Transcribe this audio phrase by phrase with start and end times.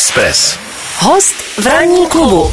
[0.00, 0.58] Express.
[0.98, 2.50] Host v ranní klubu.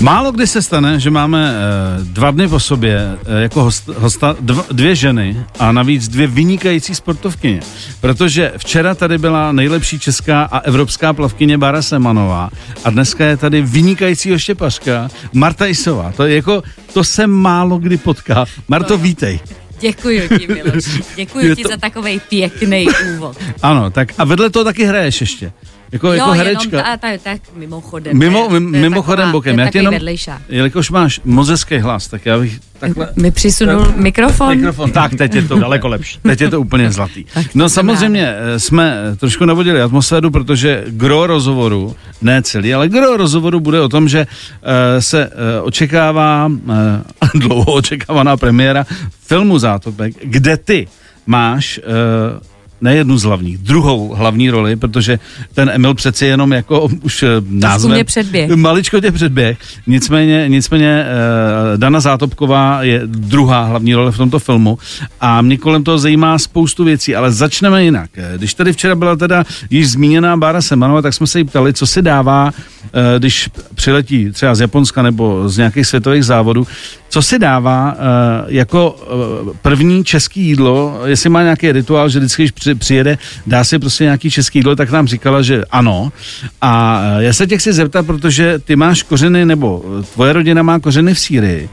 [0.00, 4.36] Málo kdy se stane, že máme eh, dva dny po sobě eh, jako host, hosta
[4.40, 7.60] dva, dvě ženy a navíc dvě vynikající sportovkyně.
[8.00, 12.50] Protože včera tady byla nejlepší česká a evropská plavkyně Bára Semanová
[12.84, 16.12] a dneska je tady vynikající štěpařka Marta Isová.
[16.16, 16.62] To je jako,
[16.92, 18.44] to se málo kdy potká.
[18.68, 19.40] Marto, vítej.
[19.80, 20.84] Děkuji ti, Miloš.
[21.16, 23.36] Děkuji Je ti to- za takový pěkný úvod.
[23.62, 25.52] Ano, tak a vedle toho taky hraješ ještě.
[25.92, 26.76] Jako, jako jo, herečka.
[26.76, 28.18] jenom ta, ta, tak mimochodem.
[28.18, 29.56] Mimo, to je- to je mimochodem taková, bokem.
[29.56, 30.42] To je Já jenom, vedlejšák.
[30.48, 33.08] jelikož máš moc hezký hlas, tak já bych takhle...
[33.16, 34.56] Mi přisunul mikrofon.
[34.56, 36.18] Mikrofon, tak teď je to daleko lepší.
[36.22, 37.24] Teď je to úplně zlatý.
[37.54, 43.16] No samozřejmě eh, jsme eh, trošku navodili atmosféru, protože gro rozhovoru, ne celý, ale gro
[43.16, 47.02] rozhovoru bude o tom, že eh, se eh, očekává eh,
[47.38, 48.86] dlouho očekávaná premiéra
[49.26, 50.88] filmu Zátopek, kde ty
[51.26, 52.51] máš eh,
[52.82, 55.18] ne jednu z hlavních, druhou hlavní roli, protože
[55.54, 57.92] ten Emil přeci jenom jako už eh, názvem...
[57.92, 58.50] mě předběh.
[58.50, 59.58] Maličko tě předběh.
[59.86, 64.78] Nicméně, nicméně uh, Dana Zátopková je druhá hlavní role v tomto filmu
[65.20, 68.10] a mě kolem toho zajímá spoustu věcí, ale začneme jinak.
[68.16, 71.72] Eh, Když tady včera byla teda již zmíněná Bára Semanova, tak jsme se jí ptali,
[71.72, 72.71] co se dává, uh,
[73.18, 76.66] když přiletí třeba z Japonska nebo z nějakých světových závodů,
[77.08, 77.98] co si dává uh,
[78.46, 83.64] jako uh, první český jídlo, jestli má nějaký rituál, že vždycky, když při, přijede, dá
[83.64, 86.12] si prostě nějaký český jídlo, tak nám říkala, že ano.
[86.60, 91.14] A já se tě chci zeptat, protože ty máš kořeny, nebo tvoje rodina má kořeny
[91.14, 91.68] v Sýrii.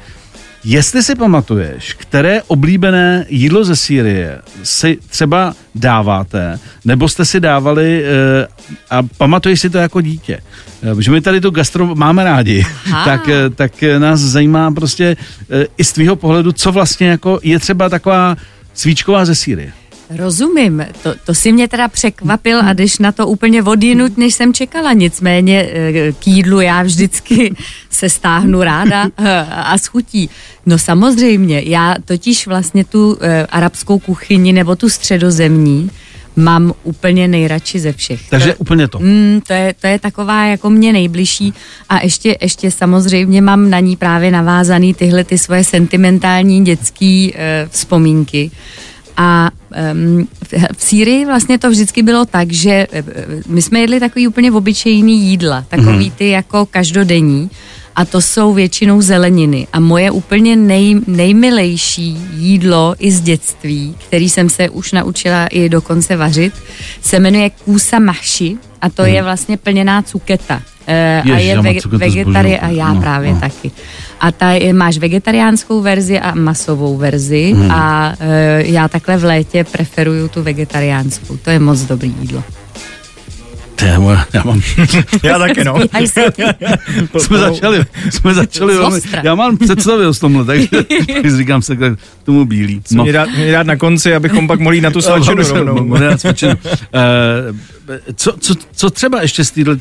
[0.63, 8.03] Jestli si pamatuješ, které oblíbené jídlo ze Sýrie si třeba dáváte, nebo jste si dávali
[8.05, 8.47] eh,
[8.89, 10.39] a pamatuješ si to jako dítě?
[10.83, 13.05] Eh, Že my tady tu gastro máme rádi, Aha.
[13.05, 15.17] tak, eh, tak nás zajímá prostě
[15.77, 18.35] i z tvýho pohledu, co vlastně jako je třeba taková
[18.73, 19.71] svíčková ze Sýrie.
[20.09, 24.53] Rozumím, to, to si mě teda překvapil a jdeš na to úplně odjinut, než jsem
[24.53, 24.93] čekala.
[24.93, 27.55] Nicméně eh, k jídlu já vždycky
[27.89, 30.29] se stáhnu ráda eh, a schutí.
[30.65, 35.91] No samozřejmě, já totiž vlastně tu eh, arabskou kuchyni nebo tu středozemní
[36.35, 38.29] mám úplně nejradši ze všech.
[38.29, 38.99] Takže To- úplně to.
[38.99, 41.53] Mm, to, je, to je taková jako mě nejbližší
[41.89, 47.67] a ještě, ještě samozřejmě mám na ní právě navázaný tyhle ty svoje sentimentální dětský e,
[47.71, 48.51] vzpomínky.
[49.21, 49.51] A
[49.93, 50.27] um,
[50.77, 53.03] v, Sýrii vlastně to vždycky bylo tak, že e,
[53.47, 57.49] my jsme jedli takový úplně obyčejný jídla, takový ty jako každodenní
[57.95, 59.67] a to jsou většinou zeleniny.
[59.73, 65.69] A moje úplně nej, nejmilejší jídlo i z dětství, který jsem se už naučila i
[65.69, 66.53] dokonce vařit,
[67.01, 70.61] se jmenuje kůsa mahši a to je vlastně plněná cuketa.
[70.89, 73.39] A Ježiš, já je mám vege, cuketu vegetari a já No, právě no.
[73.39, 73.71] taky.
[74.19, 77.71] A ta je, máš vegetariánskou verzi a masovou verzi Hmm.
[77.71, 81.37] a e, já takhle v létě preferuju tu vegetariánskou.
[81.37, 82.43] To je moc dobrý jídlo.
[83.75, 84.61] To je moje- Já mám,
[85.23, 85.75] Já taky, no.
[87.17, 90.67] Jsme začali, jsme začali, velmi, já mám představy o tomhle, takže
[91.23, 92.81] tak říkám se k tomu bílý.
[92.91, 93.03] No.
[93.03, 95.01] Mě, dát, mě dát na konci, abychom pak mohli na tu
[95.41, 95.95] svačinu rovnou.
[95.95, 96.17] Eh,
[98.15, 99.71] co, co, co třeba ještě z této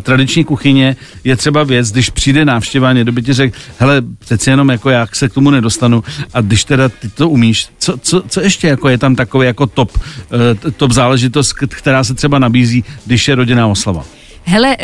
[0.00, 4.68] tradiční kuchyně je třeba věc, když přijde návštěva, někdo by ti řekl, hele, přeci jenom
[4.68, 6.04] jako já se k tomu nedostanu
[6.34, 9.66] a když teda ty to umíš, co, co, co ještě jako je tam takový jako
[9.66, 9.98] top,
[10.32, 14.04] eh, top záležitost, která se třeba nabízí, když je rodinná oslava?
[14.44, 14.76] Hele,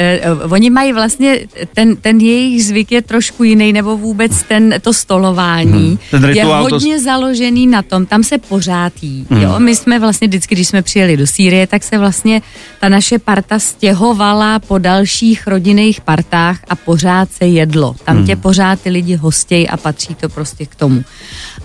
[0.42, 1.38] uh, oni mají vlastně,
[1.74, 6.28] ten, ten jejich zvyk je trošku jiný, nebo vůbec ten, to stolování Hmm, ten je
[6.34, 9.26] rituál, to- hodně založený na tom, tam se pořád jí.
[9.30, 9.42] Hmm.
[9.42, 12.42] Jo, my jsme vlastně vždycky, když jsme přijeli do Sýrie, tak se vlastně
[12.80, 17.96] ta naše parta stěhovala po dalších rodinných partách a pořád se jedlo.
[18.04, 18.26] Tam Hmm.
[18.26, 21.04] tě pořád ty lidi hostějí a patří to prostě k tomu.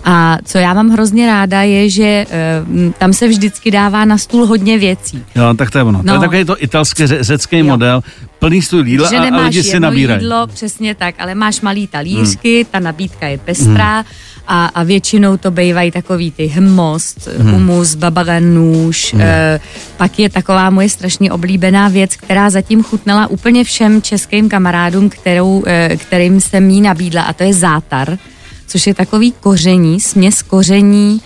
[0.04, 2.26] A co já mám hrozně ráda je, že
[2.66, 5.24] uh, tam se vždycky dává na stůl hodně věcí.
[5.34, 5.98] Jo, tak to je ono.
[5.98, 6.04] No.
[6.04, 6.20] To je No.
[6.20, 7.64] takový to italský ře- řecký Jo.
[7.82, 8.02] Model,
[8.38, 10.22] plný stůl jídla že a, a nemáš lidi si nabírají.
[10.22, 12.64] jídlo, přesně tak, ale máš malý talířky, hmm.
[12.70, 14.04] ta nabídka je pestrá
[14.46, 17.52] a, a většinou to bývají takový ty hmost, hmm.
[17.52, 19.22] humus, babaganůž, hmm.
[19.22, 19.60] e,
[19.96, 25.62] pak je taková moje strašně oblíbená věc, která zatím chutnala úplně všem českým kamarádům, kterou,
[25.66, 28.18] e, kterým jsem jí nabídla a to je zátar,
[28.66, 31.20] což je takový koření, směs koření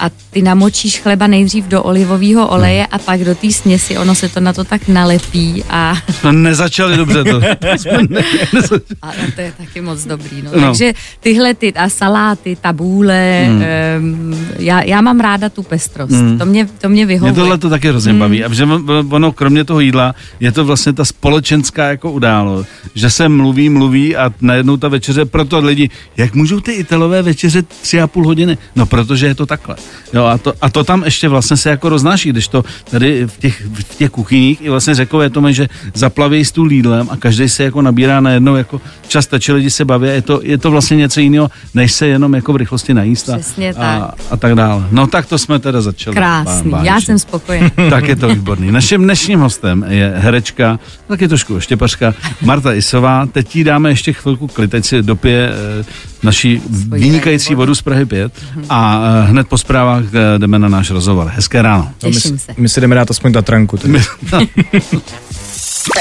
[0.00, 4.28] a ty namočíš chleba nejdřív do olivového oleje a pak do té směsi, ono se
[4.28, 7.40] to na to tak nalepí a Jsme nezačali dobře to.
[7.76, 8.22] Jsme ne,
[8.52, 8.80] nezačali.
[9.02, 10.42] a to je taky moc dobrý.
[10.42, 10.50] No.
[10.56, 10.60] No.
[10.66, 13.62] Takže tyhle ty a saláty, tabule, Hmm.
[13.98, 14.46] mm.
[14.58, 16.10] já, já mám ráda tu pestrost.
[16.12, 16.38] Mm.
[16.38, 17.32] To, mě, to mě Mě vyhovuje.
[17.32, 18.44] tohle to taky hrozně baví.
[18.44, 23.10] A že on- ono, kromě toho jídla, je to vlastně ta společenská jako událost, že
[23.10, 28.00] se mluví, mluví a najednou ta večeře, proto lidi, jak můžou ty Italové večeřet tři
[28.00, 28.58] a půl hodiny?
[28.76, 29.76] No, protože je to takhle.
[30.12, 33.38] Jo, a, to, a to tam ještě vlastně se jako roznáší, když to tady v
[33.38, 37.48] těch, v těch kuchyních i vlastně řekové to, že zaplaví s tu lídlem a každý
[37.48, 40.70] se jako nabírá na jednou jako čas, tači lidi se baví, je to, je to
[40.70, 44.14] vlastně něco jiného, než se jenom jako v rychlosti najíst a, Přesně a, tak.
[44.30, 44.84] a tak dále.
[44.90, 46.16] No tak to jsme teda začali.
[46.16, 47.70] Krásný, Bá- já jsem spokojená.
[47.90, 48.72] Tak je to výborný.
[48.72, 50.78] Naším dnešním hostem je herečka,
[51.08, 53.26] taky trošku oštěpařka, Marta Isová.
[53.26, 55.84] Teď jí dáme ještě chvilku klid, teď si dopije eh,
[56.22, 58.32] naší vynikající vodu z Prahy 5
[58.68, 61.32] a eh, hned po zprávách eh, jdeme na náš rozhovor.
[61.34, 61.92] Hezké ráno.
[62.02, 62.16] No, my,
[62.56, 63.78] my si jdeme dát aspoň Tatranku.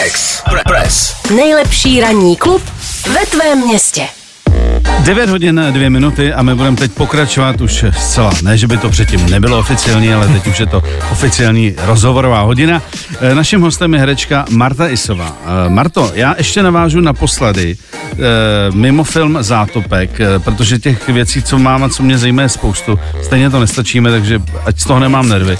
[0.05, 1.13] Express.
[1.35, 2.61] Nejlepší ranní klub
[3.13, 4.07] ve tvém městě.
[5.07, 8.89] 9 hodin 2 minuty a my budeme teď pokračovat už zcela, ne, že by to
[8.89, 12.81] předtím nebylo oficiální, ale teď už je to oficiální rozhovorová hodina.
[13.21, 15.37] Eh, Naším hostem je herečka Marta Isová.
[15.45, 18.17] Eh, Marto, já ještě navážu naposledy eh,
[18.73, 22.99] mimo film Zátopek, protože těch věcí, co mám a co mě zajímá je spoustu.
[23.23, 25.57] Stejně to nestačíme, takže ať z toho nemám nervy.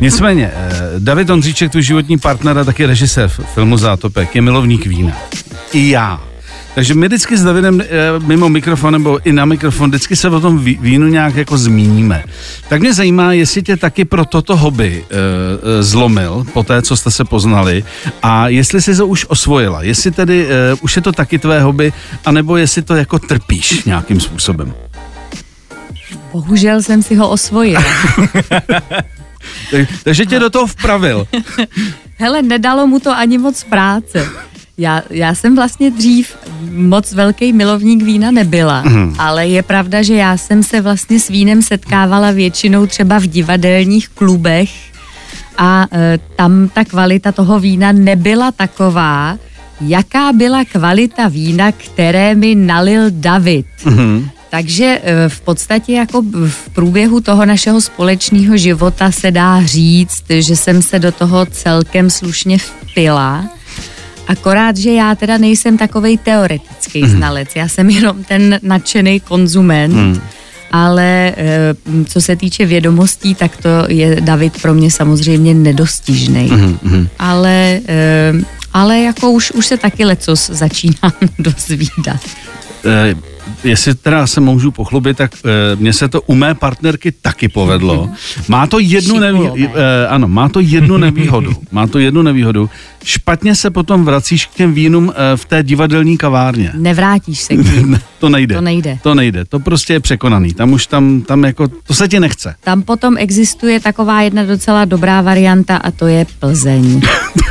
[0.00, 0.50] Nicméně,
[0.98, 5.12] David Ondříček, tvůj životní partner a taky režisér filmu Zátopek, je milovník vína.
[5.72, 6.29] I já.
[6.80, 7.84] Takže my vždycky s Davidem e,
[8.18, 12.24] mimo mikrofon nebo i na mikrofon, vždycky se o tom ví- vínu nějak jako zmíníme.
[12.68, 17.10] Tak mě zajímá, jestli tě taky pro toto hobby e, zlomil po té, co jste
[17.10, 17.84] se poznali
[18.22, 21.92] a jestli jsi to už osvojila, jestli tedy e, už je to taky tvé hobby,
[22.24, 24.74] anebo jestli to jako trpíš nějakým způsobem.
[26.32, 27.84] Bohužel jsem si ho osvojila.
[29.70, 31.26] Tak, takže tě do toho vpravil.
[32.18, 34.28] Hele, nedalo mu to ani moc práce.
[34.80, 36.36] Já, já jsem vlastně dřív
[36.70, 39.14] moc velký milovník vína nebyla, mm.
[39.18, 44.08] ale je pravda, že já jsem se vlastně s vínem setkávala většinou třeba v divadelních
[44.08, 44.70] klubech
[45.58, 49.38] a e, tam ta kvalita toho vína nebyla taková,
[49.80, 53.66] jaká byla kvalita vína, které mi nalil David.
[53.84, 54.28] Mm.
[54.50, 60.56] Takže e, v podstatě jako v průběhu toho našeho společného života se dá říct, že
[60.56, 63.59] jsem se do toho celkem slušně vpila.
[64.30, 70.20] Akorát, že já teda nejsem takovej teoretický znalec, já jsem jenom ten nadšený konzument, hmm.
[70.70, 71.74] ale e,
[72.04, 76.48] co se týče vědomostí, tak to je David pro mě samozřejmě nedostižný.
[76.48, 77.08] Hmm.
[77.18, 78.32] Ale, e,
[78.72, 82.20] ale jako už, už se taky lecos začínám dozvídat.
[82.84, 83.14] Eh,
[83.64, 88.10] jestli teda se můžu pochlubit, tak e, mně se to u mé partnerky taky povedlo.
[88.48, 89.56] Má to jednu nevýhodu.
[89.56, 90.04] Šikulové.
[90.04, 91.52] E, ano, má to jednu nevýhodu.
[91.72, 92.70] Má to jednu nevýhodu.
[93.04, 96.72] Špatně se potom vracíš k těm vínům e, v té divadelní kavárně.
[96.74, 98.00] Nevrátíš se k ním.
[98.18, 98.54] To nejde.
[98.54, 98.98] To nejde.
[99.02, 99.44] To nejde.
[99.44, 100.54] To prostě je překonaný.
[100.54, 102.54] Tam už tam, tam jako, to se ti nechce.
[102.64, 107.00] Tam potom existuje taková jedna docela dobrá varianta a to je Plzeň.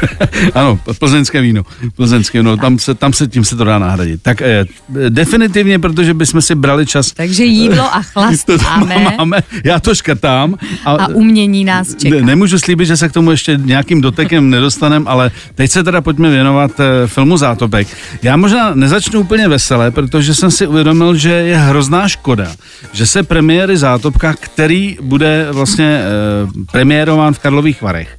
[0.54, 1.64] ano, plzeňské víno.
[1.96, 4.22] Plzeňské víno, tam se, tam se tím se to dá nahradit.
[4.22, 4.66] Tak e,
[5.10, 7.12] definitivně, protože bychom si brali čas.
[7.12, 9.44] Takže jídlo a chlast To tam máme máme.
[9.64, 10.56] Já to škrtám.
[10.86, 12.16] a umění nás čeká.
[12.16, 16.02] Ne, nemůžu slíbit, že se k tomu ještě nějakým dotekem nedostanem, ale teď se teda
[16.02, 17.88] pojďme věnovat eh, filmu Zátopek.
[18.22, 22.52] Já možná nezačnu úplně veselé, protože jsem si uvědomil, že je hrozná škoda,
[22.92, 28.18] že se premiéry Zátopka, který bude vlastně eh, premiérován v Karlových Varech,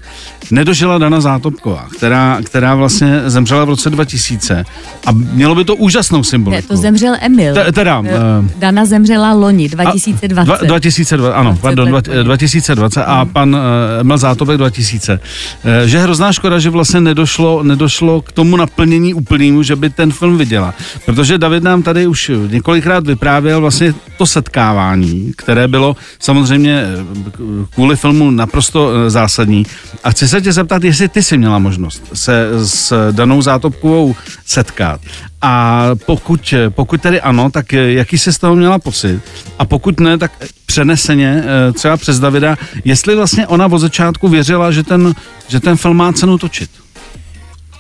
[0.51, 4.65] nedožila Dana Zátopková, která, která vlastně zemřela v roce 2000
[5.07, 6.63] a mělo by to úžasnou symboliku.
[6.63, 7.55] Ne, to zemřel Emil.
[7.55, 10.45] Te- teda, Eh, eh, Dana zemřela loni, A- 2020.
[10.47, 12.25] Dva, 2020, ano, 20 pardon, dva, po něm.
[12.25, 13.61] 2020 a pan uh,
[14.01, 15.13] Emil Zátopek 2000.
[15.13, 19.91] Uh, že je hrozná škoda, že vlastně nedošlo, nedošlo k tomu naplnění úplnému, že by
[19.91, 20.75] ten film viděla.
[21.05, 27.97] Protože David nám tady už několikrát vyprávěl vlastně to setkávání, které bylo samozřejmě eh, kvůli
[27.97, 29.67] filmu naprosto eh, zásadní.
[30.05, 34.17] A chci se tě zeptat, jestli ty jsi měla možnost se s Danou Zátopkovou
[34.47, 35.01] setkat.
[35.43, 39.21] A pokud, pokud tedy ano, tak jaký jsi z toho měla pocit?
[39.59, 40.33] A pokud ne, tak
[40.67, 45.15] přeneseně, eh, třeba přes Davida, jestli vlastně ona od začátku věřila, že ten,
[45.49, 46.71] že ten film má cenu točit.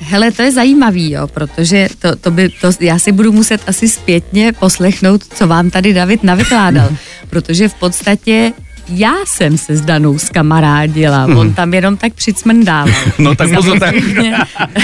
[0.00, 3.88] Hele, to je zajímavý, jo, protože to, to by, to, já si budu muset asi
[3.88, 6.88] zpětně poslechnout, co vám tady David navykládal,
[7.30, 8.52] protože v podstatě
[8.90, 12.94] já jsem se s Danou zkamarádila, on tam jenom tak přicmrdával.
[13.18, 14.38] No tak samozřejmě,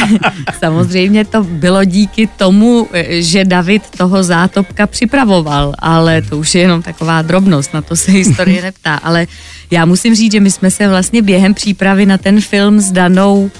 [0.58, 6.82] samozřejmě to bylo díky tomu, že David toho zátopka připravoval, ale to už je jenom
[6.82, 9.26] taková drobnost, na to se historie neptá, ale
[9.70, 13.50] já musím říct, že my jsme se vlastně během přípravy na ten film s Danou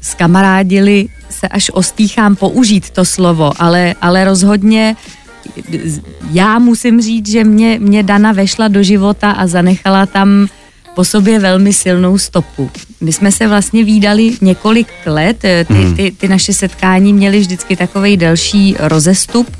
[0.00, 4.96] skamarádili se až ostýchám použít to slovo, ale, ale rozhodně
[6.32, 10.48] já musím říct, že mě, mě Dana vešla do života a zanechala tam
[10.94, 12.70] po sobě velmi silnou stopu.
[13.00, 18.16] My jsme se vlastně výdali několik let, ty, ty, ty naše setkání měly vždycky takový
[18.16, 19.56] delší rozestup,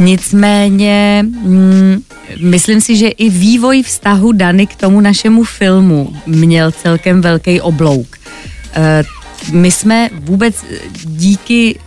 [0.00, 2.02] Nicméně mm,
[2.42, 8.16] myslím si, že i vývoj vztahu Dany k tomu našemu filmu měl celkem velký oblouk.
[9.48, 10.64] Eh, my jsme vůbec
[11.04, 11.78] díky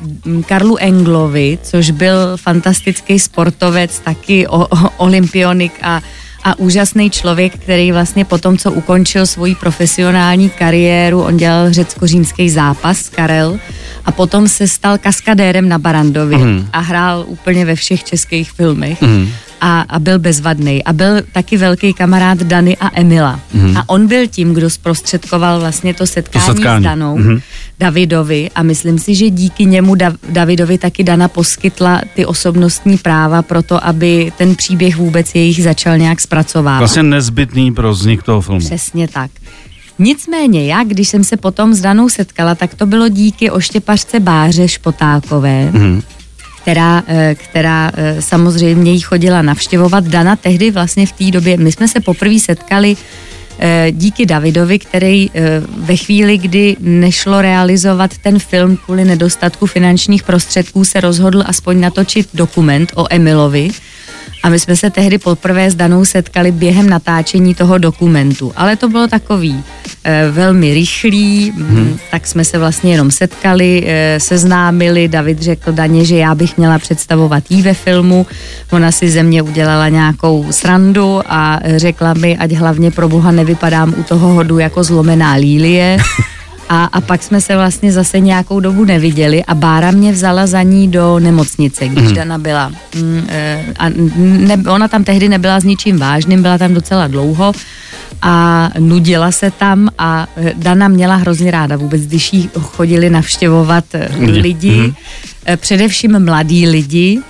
[0.46, 6.02] Karlu Englovi, což byl fantastický sportovec, taky o, o, olympionik a
[6.44, 12.50] a úžasný člověk, který vlastně po tom, co ukončil svoji profesionální kariéru, on dělal řecko-římský
[12.50, 13.60] zápas, Karel,
[14.08, 16.68] a potom se stal kaskadérem na Barandovi mm.
[16.74, 19.02] a hrál úplně ve všech českých filmech.
[19.02, 19.28] Mm
[19.62, 20.84] a, a byl bezvadný.
[20.84, 23.40] A byl taky velký kamarád Dany a Emila.
[23.56, 23.78] Mm-hmm.
[23.80, 26.84] A on byl tím, kdo zprostředkoval vlastně to setkání, to setkání.
[26.84, 27.42] s Danou, mm-hmm.
[27.80, 33.42] Davidovi a myslím si, že díky němu da- Davidovi taky Dana poskytla ty osobnostní práva
[33.42, 36.80] pro to, aby ten příběh vůbec jejich začal nějak zpracovávat.
[36.80, 38.60] Vlastně nezbytný pro vznik toho filmu.
[38.60, 39.32] Přesně tak.
[40.00, 44.68] Nicméně já, když jsem se potom s Danou setkala, tak to bylo díky oštěpařce Báře
[44.68, 46.02] Špotákové, mm-hmm
[46.68, 50.04] která, eh, která eh, samozřejmě jí chodila navštěvovat.
[50.04, 52.98] Dana tehdy vlastně v té době, my jsme se poprvé setkali
[53.60, 55.30] eh, díky Davidovi, který
[55.78, 62.30] ve chvíli, kdy nešlo realizovat ten film kvůli nedostatku finančních prostředků, se rozhodl aspoň natočit
[62.34, 63.70] dokument o Emilovi,
[64.48, 68.54] a my jsme se tehdy poprvé s Danou setkali během natáčení toho dokumentu.
[68.56, 69.64] Ale to bylo takový
[70.04, 71.98] e, velmi rychlý, hmm.
[72.12, 75.08] tak jsme se vlastně jenom setkali, e, seznámili.
[75.08, 78.26] David řekl Daně, že já bych měla představovat jí ve filmu.
[78.72, 83.94] Ona si ze mě udělala nějakou srandu a řekla mi, ať hlavně pro boha nevypadám
[83.98, 85.98] u toho hodu jako zlomená lílie.
[86.70, 90.62] A, a pak jsme se vlastně zase nějakou dobu neviděli a Bára mě vzala za
[90.62, 92.16] ní do nemocnice, když mm.
[92.16, 92.72] Dana byla.
[92.96, 97.54] Mm, e, a ne, ona tam tehdy nebyla s ničím vážným, byla tam docela dlouho
[98.22, 103.86] a nudila se tam a e, Dana měla hrozně ráda vůbec, když jí chodili navštěvovat
[103.96, 104.94] e, lidi, mm.
[105.58, 107.22] především mladí lidi,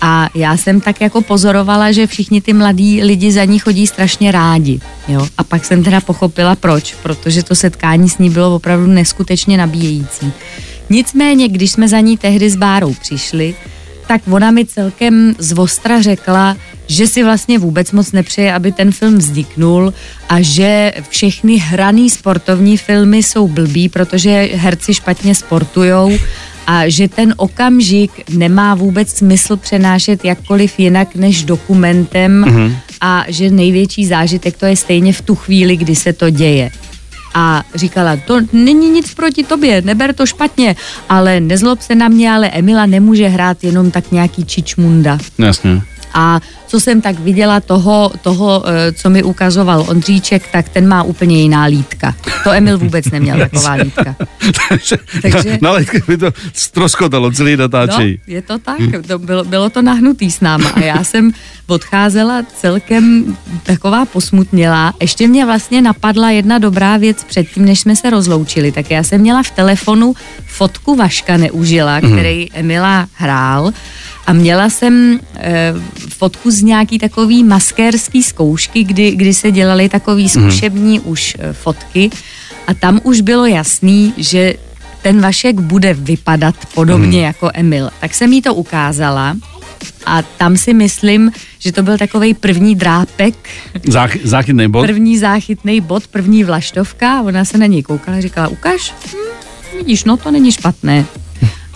[0.00, 4.32] a já jsem tak jako pozorovala, že všichni ty mladí lidi za ní chodí strašně
[4.32, 4.80] rádi.
[5.08, 5.28] Jo?
[5.38, 10.32] A pak jsem teda pochopila proč, protože to setkání s ní bylo opravdu neskutečně nabíjející.
[10.90, 13.54] Nicméně, když jsme za ní tehdy s Bárou přišli,
[14.06, 18.92] tak ona mi celkem z Vostra řekla, že si vlastně vůbec moc nepřeje, aby ten
[18.92, 19.94] film vzniknul
[20.28, 26.18] a že všechny hraný sportovní filmy jsou blbý, protože herci špatně sportujou
[26.66, 32.76] a že ten okamžik nemá vůbec smysl přenášet jakkoliv jinak než dokumentem mm-hmm.
[33.00, 36.70] a že největší zážitek to je stejně v tu chvíli, kdy se to děje.
[37.34, 40.76] A říkala, to není nic proti tobě, neber to špatně,
[41.08, 45.18] ale nezlob se na mě, ale Emila nemůže hrát jenom tak nějaký čičmunda.
[45.38, 45.82] Jasně.
[46.14, 51.02] A co jsem tak viděla toho, toho, eh, co mi ukazoval Ondříček, tak ten má
[51.02, 52.14] úplně jiná lítka.
[52.44, 54.16] To Emil vůbec neměl taková lítka.
[54.68, 58.18] Takže, na, na lítky by to stroskotalo celý natáčení.
[58.26, 61.32] No, je to tak, to bylo, bylo to nahnutý s náma a já jsem
[61.66, 64.94] odcházela celkem taková posmutnělá.
[65.00, 69.20] Ještě mě vlastně napadla jedna dobrá věc předtím, než jsme se rozloučili, tak já jsem
[69.20, 70.14] měla v telefonu
[70.46, 72.12] fotku Vaška Neužila, mhm.
[72.12, 73.72] který Emila hrál
[74.26, 75.74] a měla jsem e,
[76.08, 80.30] fotku z nějaký takový maskérský zkoušky, kdy, kdy se dělaly takový mhm.
[80.30, 81.08] zkušební mm.
[81.08, 82.10] už e, fotky
[82.66, 84.54] a tam už bylo jasný, že
[85.02, 87.24] ten Vašek bude vypadat podobně mm.
[87.24, 87.90] jako Emil.
[88.00, 89.36] Tak jsem jí to ukázala
[90.06, 93.34] a tam si myslím, že to byl takový první drápek.
[93.88, 94.86] Zách, záchytný bod?
[94.86, 97.22] První záchytný bod, první vlaštovka.
[97.22, 99.16] Ona se na něj koukala a říkala, ukaž, hm,
[99.78, 101.04] vidíš, no to není špatné.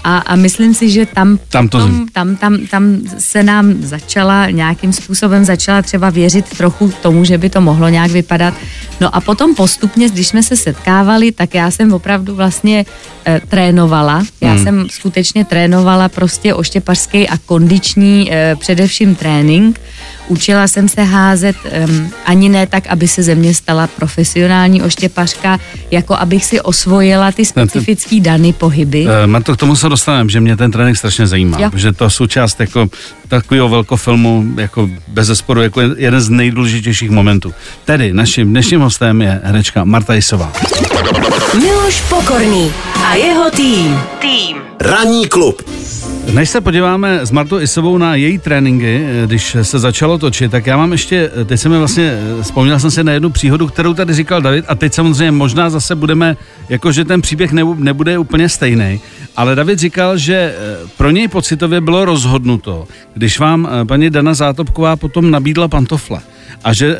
[0.05, 1.79] A, a myslím si, že tam, tam, to...
[1.79, 7.39] tom, tam, tam, tam se nám začala nějakým způsobem začala třeba věřit trochu tomu, že
[7.39, 8.55] by to mohlo nějak vypadat.
[9.01, 12.85] No a potom postupně, když jsme se setkávali, tak já jsem opravdu vlastně
[13.27, 14.25] e, trénovala.
[14.41, 14.65] Já hmm.
[14.65, 19.81] jsem skutečně trénovala prostě oštěpařský a kondiční e, především trénink.
[20.29, 21.57] Učila jsem se házet
[21.89, 25.59] um, ani ne tak, aby se ze mě stala profesionální oštěpařka,
[25.91, 29.07] jako abych si osvojila ty specifické dany pohyby.
[29.27, 31.71] Uh, to k tomu se dostaneme, že mě ten trénink strašně zajímá, jo.
[31.75, 32.89] že to je součást jako
[33.29, 37.55] takového velkofilmu, jako bez zesporu, jako jeden z nejdůležitějších momentů.
[37.85, 40.53] Tedy naším dnešním hostem je herečka Marta Jisová.
[41.61, 42.73] Miloš Pokorný
[43.05, 43.99] a jeho tým.
[44.19, 44.57] Tým.
[44.81, 45.63] Ranní klub.
[46.33, 50.67] Než se podíváme s Martou Isovou na její tréninky, eh, když se začalo točit, tak
[50.67, 53.67] já mám ještě, eh, teď jsem mi vlastně, eh, vzpomněl jsem si na jednu příhodu,
[53.67, 56.37] kterou tady říkal David a teď samozřejmě možná zase budeme,
[56.69, 59.01] jakože ten příběh nebude úplně stejný,
[59.37, 60.55] ale David říkal, že
[60.97, 66.21] pro něj pocitově bylo rozhodnuto, když vám paní Dana Zátopková potom nabídla pantofle.
[66.65, 66.97] A že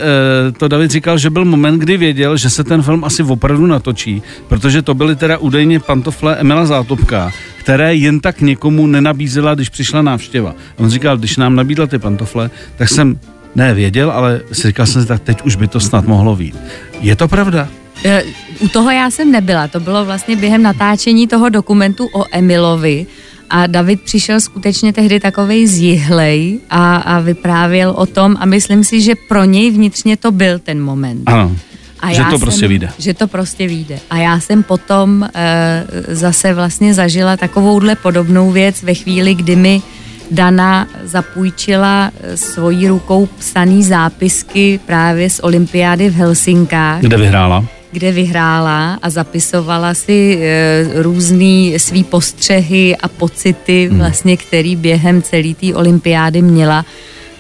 [0.57, 4.23] to David říkal, že byl moment, kdy věděl, že se ten film asi opravdu natočí,
[4.49, 10.03] protože to byly teda údajně pantofle Emila Zátopka, které jen tak někomu nenabízela, když přišla
[10.03, 10.51] návštěva.
[10.51, 13.19] A on říkal, když nám nabídla ty pantofle, tak jsem
[13.55, 16.57] ne věděl, ale si říkal jsem si, tak teď už by to snad mohlo být.
[17.01, 17.69] Je to pravda?
[18.05, 18.23] E,
[18.61, 23.07] U toho já jsem nebyla, to bylo vlastně během natáčení toho dokumentu o Emilovi
[23.51, 29.01] a David přišel skutečně tehdy takovej zjihlej a, a vyprávěl o tom a myslím si,
[29.01, 31.23] že pro něj vnitřně to byl ten moment.
[31.27, 31.57] Ano.
[32.01, 32.91] A že to prostě jsem, vyjde.
[32.99, 33.99] Že to prostě vyjde.
[34.11, 39.83] A já jsem potom e, zase vlastně zažila takovouhle podobnou věc ve chvíli, kdy mi
[40.31, 47.65] Dana zapůjčila eh, svojí rukou psaný zápisky právě z olympiády v Helsinkách Kde vyhrála?
[47.93, 53.99] Kde vyhrála a zapisovala si e, různý svý postřehy a pocity, Hmm.
[53.99, 56.85] vlastně, který během celé té olympiády měla.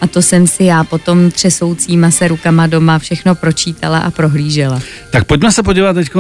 [0.00, 4.80] A to jsem si já potom třesoucíma se rukama doma všechno pročítala a prohlížela.
[5.12, 6.10] Tak pojďme se podívat teď,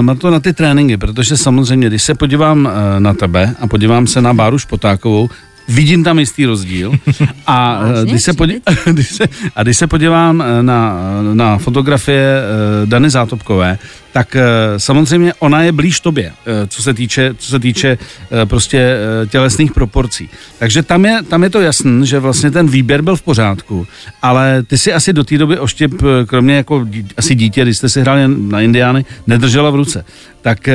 [0.00, 4.22] Marto, na ty tréninky, protože samozřejmě, když se podívám eh, na tebe a podívám se
[4.22, 5.28] na Báru Špotákovou,
[5.68, 6.92] vidím tam jistý rozdíl.
[7.46, 8.54] A, eh, když se, podí,
[8.92, 9.24] když se,
[9.56, 10.96] a když se podívám eh, na,
[11.32, 13.78] na fotografie eh, Dany Zátopkové,
[14.12, 14.42] tak eh,
[14.76, 18.96] samozřejmě ona je blíž tobě, eh, co se týče, co se týče eh, prostě
[19.28, 20.28] tělesných proporcí.
[20.58, 23.86] Takže tam je, tam je to jasný, že vlastně ten výběr byl v pořádku,
[24.22, 25.92] ale ty si asi do té doby oštěp,
[26.26, 30.04] kromě jako asi dítě, když jste si hráli na Indiány, nedržela v ruce.
[30.42, 30.68] Tak,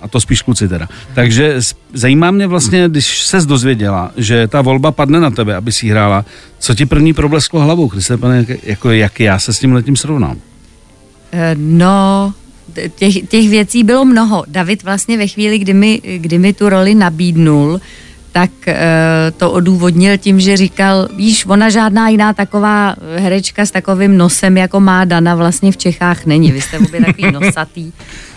[0.00, 0.88] a to spíš kluci teda.
[1.14, 1.60] Takže
[1.92, 6.24] zajímá mě vlastně, když se dozvěděla, že ta volba padne na tebe, aby si hrála,
[6.58, 9.96] co ti první problesklo hlavou, Kriste, pane, jak, jako jak já se s tím letím
[9.96, 10.36] srovnám?
[11.56, 12.34] No,
[12.94, 14.44] těch, těch věcí bylo mnoho.
[14.48, 17.80] David vlastně ve chvíli, kdy mi, kdy mi tu roli nabídnul,
[18.32, 18.76] tak e,
[19.36, 24.80] to odůvodnil tím, že říkal, víš, ona žádná jiná taková herečka s takovým nosem, jako
[24.80, 26.52] má Dana, vlastně v Čechách není.
[26.52, 27.92] Vy jste obě takový nosatý.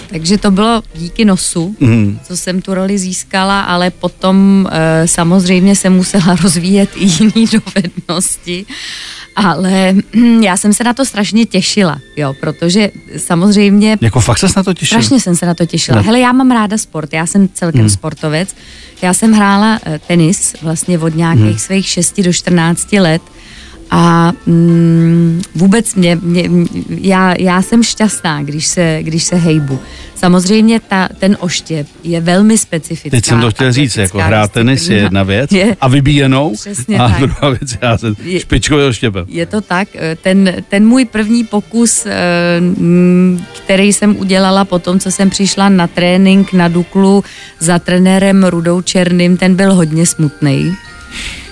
[0.10, 2.20] Takže to bylo díky nosu, Mhm.
[2.24, 8.66] co jsem tu roli získala, ale potom e, samozřejmě jsem musela rozvíjet i jiné dovednosti.
[9.40, 9.96] Ale
[10.42, 14.74] já jsem se na to strašně těšila, jo, protože samozřejmě Jako fakt ses na to
[14.74, 14.98] těšil?
[14.98, 15.98] Strašně jsem se na to těšila.
[15.98, 16.04] Ne.
[16.04, 17.90] Hele, já mám ráda sport, já jsem celkem hmm.
[17.90, 18.56] sportovec.
[19.02, 21.60] Já jsem hrála eh, tenis vlastně od nějakých hmm.
[21.60, 23.22] svých 6 do 14 let
[23.92, 26.50] a mm, vůbec mě, mě,
[26.90, 29.80] já, já jsem šťastná, když se, když se hejbu.
[30.16, 33.10] Samozřejmě ta, ten oštěp je velmi specifická.
[33.18, 36.98] Teď jsem to chtěl říct, jako hrát tenis je jedna věc Je, a vybíjenou Přesně
[37.00, 37.20] a tak.
[37.20, 39.26] druhá věc já jsem Je- špičkový oštěpem.
[39.30, 39.88] je to tak.
[40.22, 42.12] Ten, ten můj první pokus, eh,
[43.64, 47.24] který jsem udělala po tom, co jsem přišla na trénink na Duklu
[47.60, 50.76] za trenérem Rudou Černým, ten byl hodně smutný.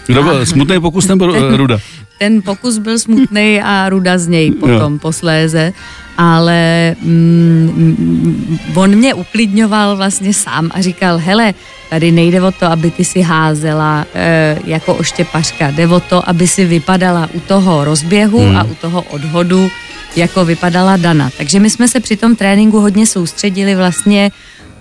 [0.08, 1.80] Kdo byl smutný pokus nebo eh, Ruda?
[2.18, 5.00] Ten pokus byl smutný a Ruda z něj potom jo.
[5.00, 5.74] posléze,
[6.18, 11.54] ale mm, mm, on mě uklidňoval vlastně sám a říkal, hele,
[11.90, 16.48] tady nejde o to, aby ty si házela e, jako oštěpařka, jde o to, aby
[16.48, 18.58] si vypadala u toho rozběhu hmm.
[18.58, 19.70] a u toho odhodu,
[20.16, 21.30] jako vypadala Dana.
[21.38, 24.32] Takže my jsme se při tom tréninku hodně soustředili vlastně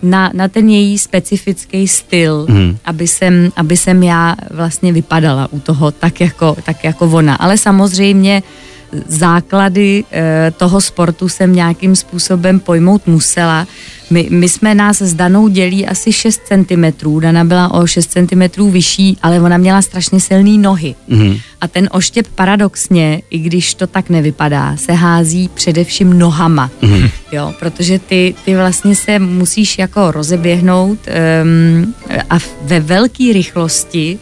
[0.03, 2.79] na, na ten její specifický styl, hmm.
[2.85, 7.35] aby, jsem, aby jsem já vlastně vypadala u toho tak jako, tak jako ona.
[7.35, 8.43] Ale samozřejmě
[9.07, 13.67] základy e, toho sportu jsem nějakým způsobem pojmout musela.
[14.11, 17.21] My, my jsme nás s Danou dělí asi 6 cm.
[17.21, 20.95] Dana byla o 6 cm vyšší, ale ona měla strašně silné nohy.
[21.09, 21.37] Mm.
[21.61, 26.71] A ten oštěp paradoxně, i když to tak nevypadá, se hází především nohama.
[26.83, 27.09] Mm.
[27.33, 30.99] Jo, protože ty, ty vlastně se musíš jako rozeběhnout
[31.43, 31.95] um,
[32.31, 34.19] a ve velké rychlosti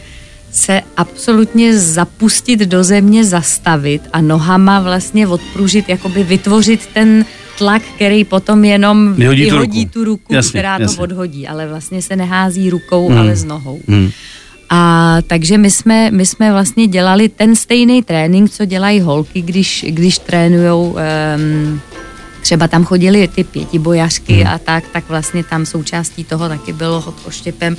[0.55, 7.25] se absolutně zapustit do země, zastavit a nohama vlastně odpružit, jakoby vytvořit ten
[7.59, 9.85] tlak, který potom jenom Vyhodí tu ruku.
[9.93, 10.97] tu ruku, Jasně, která jasně.
[10.97, 13.19] to odhodí, ale vlastně se nehází rukou, Hmm.
[13.19, 13.81] ale s nohou.
[13.89, 14.11] Hmm.
[14.71, 19.85] A takže my jsme, my jsme vlastně dělali ten stejný trénink, co dělají holky, když,
[19.89, 21.81] když trénujou um,
[22.45, 24.55] třeba tam chodili ty pětibojařky hmm.
[24.55, 27.77] a tak, tak vlastně tam součástí toho taky bylo hod oštěpem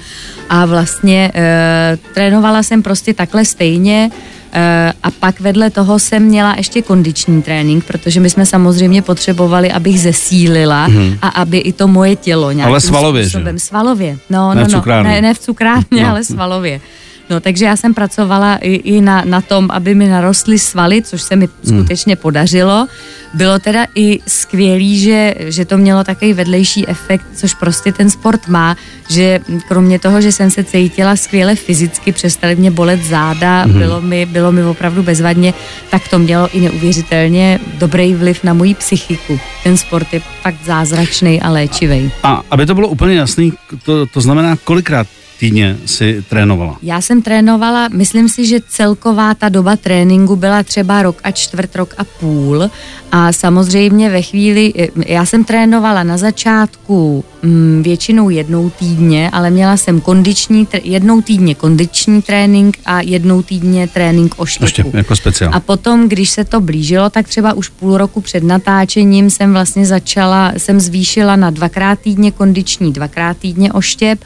[0.50, 4.10] a vlastně e, trénovala jsem prostě takhle stejně
[4.54, 9.72] e, a pak vedle toho jsem měla ještě kondiční trénink, protože my jsme samozřejmě potřebovali,
[9.72, 11.18] abych zesílila hmm.
[11.22, 13.60] a aby i to moje tělo nějakým Ale svalově, že způsobem.
[13.60, 15.12] Svalově, no, Ne no, v no, cukrárně.
[15.12, 16.10] ne, ne v cukrárně, No.
[16.10, 16.82] ale svalově.
[17.30, 21.22] No, takže já jsem pracovala i, i na, na tom, aby mi narostly svaly, což
[21.22, 21.80] se mi Hmm.
[21.80, 22.88] skutečně podařilo.
[23.34, 28.48] Bylo teda i skvělý, že, že to mělo takový vedlejší efekt, což prostě ten sport
[28.48, 28.76] má,
[29.10, 33.78] že kromě toho, že jsem se cítila skvěle fyzicky, přestaly mě bolet záda, Mhm.
[33.80, 35.54] bylo, mi, bylo mi opravdu bezvadně,
[35.90, 39.40] tak to mělo i neuvěřitelně dobrý vliv na moji psychiku.
[39.64, 42.12] Ten sport je fakt zázračný a léčivý.
[42.24, 45.08] A aby to bylo úplně jasný, to, to znamená, kolikrát
[45.40, 46.78] týdně si trénovala?
[46.82, 51.76] Já jsem trénovala, myslím si, že celková ta doba tréninku byla třeba rok a čtvrt,
[51.76, 52.70] rok a půl.
[53.12, 54.74] A samozřejmě ve chvíli,
[55.06, 61.56] já jsem trénovala na začátku mm, většinou jednou týdně, ale měla jsem kondiční, jednou týdně
[61.56, 64.66] kondiční trénink a jednou týdně trénink oštěpu.
[64.66, 65.52] Oštěp, jako speciál.
[65.56, 69.86] A potom, když se to blížilo, tak třeba už půl roku před natáčením jsem vlastně
[69.86, 74.20] začala, jsem zvýšila na dvakrát týdně kondiční, dvakrát týdně oštěp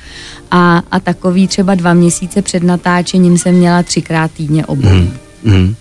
[0.51, 4.89] a, a takový třeba dva měsíce před natáčením jsem měla třikrát týdně obou.
[4.89, 5.75] Mm, mm.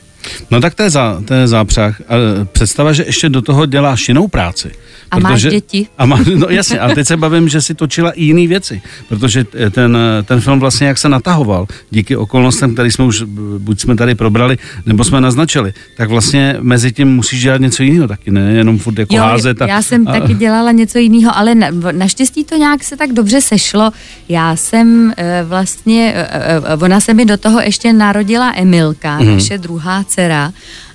[0.50, 2.00] No tak to je, za, to je zápřah.
[2.00, 2.14] A
[2.52, 4.70] představa, že ještě do toho děláš jinou práci.
[5.10, 5.86] A protože, máš děti.
[5.98, 9.44] A má, no jasně, a teď se bavím, že si točila i jiné věci, protože
[9.70, 13.22] ten, ten film vlastně jak se natahoval, díky okolnostem, který jsme už,
[13.58, 18.08] buď jsme tady probrali, nebo jsme naznačili, tak vlastně mezi tím musíš dělat něco jiného
[18.08, 19.62] taky, ne jenom furt jako jo, házet.
[19.62, 23.12] A, já jsem a, taky dělala něco jiného, ale na, naštěstí to nějak se tak
[23.12, 23.90] dobře sešlo.
[24.28, 29.26] Já jsem e, vlastně, e, e, ona se mi do toho ještě narodila Emilka, mm.
[29.26, 30.52] naše druhá dcera,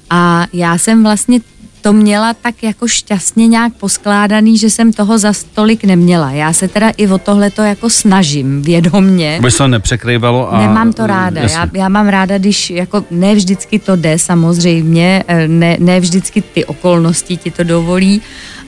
[0.10, 1.40] a já jsem vlastně
[1.84, 6.32] to měla tak jako šťastně nějak poskládaný, že jsem toho za stolik neměla.
[6.32, 9.38] Já se teda i o tohle to jako snažím vědomně.
[9.40, 10.62] Aby se to nepřekrývalo a...
[10.62, 11.42] Nemám to ráda.
[11.42, 16.42] Já, já mám ráda, když jako ne vždycky to jde samozřejmě, eh, ne, ne vždycky
[16.42, 18.22] ty okolnosti ti to dovolí,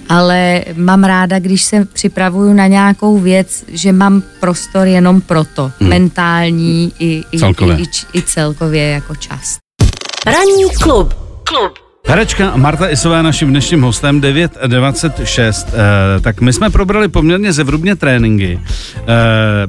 [0.09, 5.89] ale mám ráda, když se připravuju na nějakou věc, že mám prostor jenom proto, hmm.
[5.89, 7.75] mentální i, i, celkově.
[7.75, 9.64] I, i, i celkově jako čas.
[10.25, 11.13] Ranní klub.
[11.43, 11.71] Klub.
[12.07, 15.67] Herečka Marta Isová naším dnešním hostem 9.26.
[15.67, 18.59] E, tak my jsme probrali poměrně zevrubně tréninky.
[19.07, 19.67] E,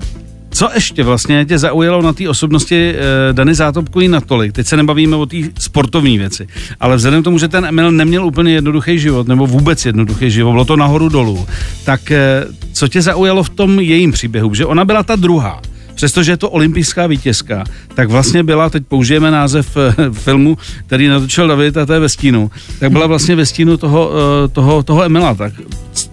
[0.51, 4.53] co ještě vlastně tě zaujalo na té osobnosti e, Dany Zátopkový natolik?
[4.53, 6.47] Teď se nebavíme o té sportovní věci,
[6.81, 10.53] ale vzhledem k tomu, že ten Emil neměl úplně jednoduchý život, nebo vůbec jednoduchý život,
[10.53, 11.47] bylo to nahoru dolů,
[11.85, 14.55] tak e, co tě zaujalo v tom jejím příběhu?
[14.55, 15.63] Že ona byla ta druhá
[15.97, 21.49] přestože je to olympijská vítězka, tak vlastně byla, teď použijeme název eh, filmu, který natočil
[21.49, 24.11] David a to je ve stínu, tak byla vlastně ve stínu toho,
[24.45, 25.35] eh, toho, toho Emila.
[25.35, 25.53] Tak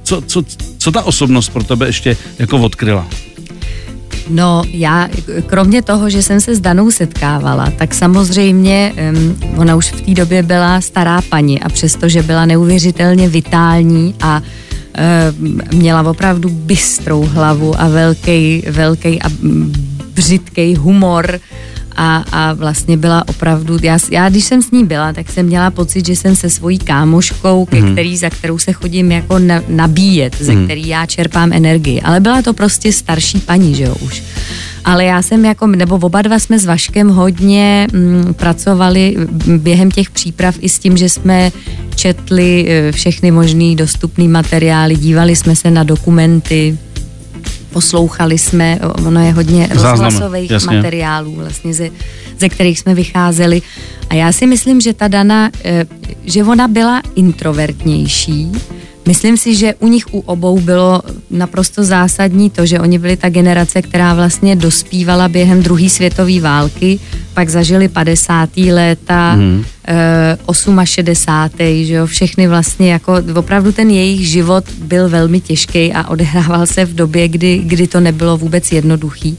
[0.03, 0.43] co, co,
[0.77, 3.07] co ta osobnost pro tebe ještě jako odkryla?
[4.29, 5.09] No, já,
[5.45, 10.13] kromě toho, že jsem se s Danou setkávala, tak samozřejmě um, ona už v té
[10.13, 14.41] době byla stará paní a přestože byla neuvěřitelně vitální a
[15.71, 19.29] měla opravdu bystrou hlavu a velký, velký a
[20.13, 21.39] břitký humor,
[21.95, 25.71] a, a vlastně byla opravdu, já, já když jsem s ní byla, tak jsem měla
[25.71, 27.91] pocit, že jsem se svojí kámoškou, ke mm.
[27.91, 30.45] který, za kterou se chodím jako na, nabíjet, mm.
[30.45, 30.65] ze mhm.
[30.65, 34.23] který já čerpám energii, ale byla to prostě starší paní, že jo, už.
[34.85, 39.15] Ale já jsem jako, nebo oba dva jsme s Vaškem hodně mm, pracovali
[39.57, 41.51] během těch příprav i s tím, že jsme
[41.95, 46.77] četli e, všechny možný dostupný materiály, dívali jsme se na dokumenty,
[47.73, 51.89] poslouchali jsme, ono je hodně rozhlasových materiálů, vlastně ze,
[52.39, 53.61] ze kterých jsme vycházeli.
[54.09, 55.85] A já si myslím, že ta Dana, eh,
[56.25, 58.51] že ona byla introvertnější,
[59.07, 63.29] Myslím si, že u nich u obou bylo naprosto zásadní to, že oni byli ta
[63.29, 66.99] generace, která vlastně dospívala během druhé světové války,
[67.33, 68.57] pak zažili 50.
[68.57, 69.65] léta, mm.
[70.85, 71.85] 68.
[71.85, 76.85] že jo, všechny vlastně jako, opravdu ten jejich život byl velmi těžký a odehrával se
[76.85, 79.37] v době, kdy, kdy to nebylo vůbec jednoduchý.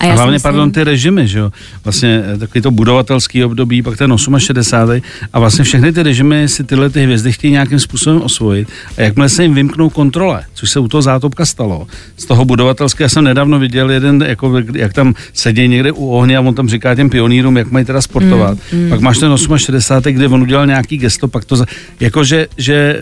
[0.00, 1.50] A, já a hlavně, myslím, pardon, ty režimy, že jo,
[1.84, 5.00] vlastně eh, takový to budovatelský období, pak ten 68.
[5.32, 9.28] a vlastně všechny ty režimy si tyhle ty hvězdy chtějí nějakým způsobem osvojit a jakmile
[9.28, 13.24] se jim vymknou kontrole, což se u toho zátopka stalo, z toho budovatelského, já jsem
[13.24, 17.10] nedávno viděl jeden, jako, jak tam sedí někde u ohně a on tam říká těm
[17.10, 18.58] pionýrům, jak mají teda sportovat.
[18.72, 18.88] Mm, mm.
[18.88, 19.83] Pak máš ten 68.
[20.10, 21.64] kde on udělal nějaký gesto, pak to,
[22.00, 23.00] jako že, že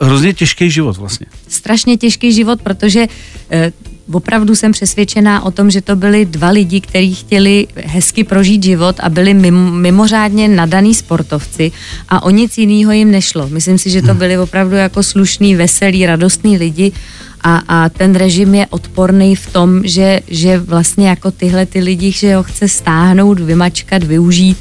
[0.00, 1.26] hrozně těžký život vlastně.
[1.48, 3.06] Strašně těžký život, protože
[3.50, 3.72] eh,
[4.12, 8.96] opravdu jsem přesvědčená o tom, že to byli dva lidi, kteří chtěli hezky prožít život
[9.00, 11.72] a byli mimo, mimořádně nadaný sportovci
[12.08, 13.48] a o nic jiného jim nešlo.
[13.48, 16.92] Myslím si, že to byli opravdu jako slušný, veselí, radostní lidi
[17.40, 22.12] a, a ten režim je odporný v tom, že, že vlastně jako tyhle ty lidi,
[22.12, 24.58] že ho chce stáhnout, vymačkat, využít.